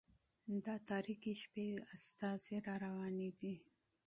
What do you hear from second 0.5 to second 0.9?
د